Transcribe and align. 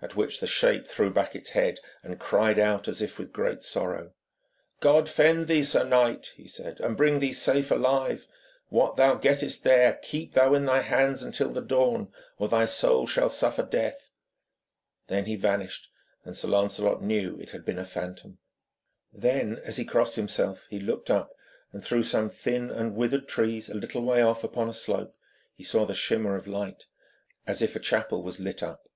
At 0.00 0.14
which 0.14 0.38
the 0.38 0.46
shape 0.46 0.86
threw 0.86 1.10
back 1.12 1.34
its 1.34 1.48
head 1.48 1.80
and 2.04 2.20
cried 2.20 2.60
out 2.60 2.86
as 2.86 3.02
if 3.02 3.18
with 3.18 3.32
great 3.32 3.64
sorrow. 3.64 4.12
'God 4.78 5.08
fend 5.08 5.48
thee, 5.48 5.64
sir 5.64 5.82
knight,' 5.82 6.32
he 6.36 6.46
said, 6.46 6.78
'and 6.78 6.96
bring 6.96 7.18
thee 7.18 7.32
safe 7.32 7.72
alive. 7.72 8.28
What 8.68 8.94
thou 8.94 9.16
gettest 9.16 9.64
there, 9.64 9.94
keep 9.94 10.34
thou 10.34 10.54
in 10.54 10.64
thy 10.66 10.82
hands 10.82 11.24
until 11.24 11.48
the 11.48 11.60
dawn, 11.60 12.12
or 12.38 12.46
thy 12.48 12.66
soul 12.66 13.04
shall 13.08 13.28
suffer 13.28 13.64
death.' 13.64 14.12
Then 15.08 15.24
he 15.24 15.34
vanished, 15.34 15.88
and 16.24 16.36
Sir 16.36 16.46
Lancelot 16.46 17.02
knew 17.02 17.36
it 17.40 17.50
had 17.50 17.64
been 17.64 17.80
a 17.80 17.84
phantom. 17.84 18.38
Then 19.12 19.58
as 19.64 19.76
he 19.76 19.84
crossed 19.84 20.14
himself, 20.14 20.68
he 20.70 20.78
looked 20.78 21.10
up, 21.10 21.32
and 21.72 21.84
through 21.84 22.04
some 22.04 22.28
thin 22.28 22.70
and 22.70 22.94
withered 22.94 23.26
trees 23.26 23.68
a 23.68 23.74
little 23.74 24.04
way 24.04 24.22
off 24.22 24.44
upon 24.44 24.68
a 24.68 24.72
slope 24.72 25.16
he 25.56 25.64
saw 25.64 25.84
the 25.84 25.94
shimmer 25.94 26.36
of 26.36 26.46
light, 26.46 26.86
as 27.44 27.60
if 27.60 27.74
a 27.74 27.80
chapel 27.80 28.22
was 28.22 28.38
lit 28.38 28.62
up. 28.62 28.86